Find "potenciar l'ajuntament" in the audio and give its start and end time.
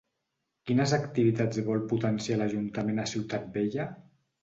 1.93-3.07